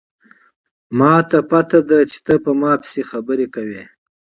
[0.97, 3.83] ما ته پته ده چې ته په ما پسې خبرې کوې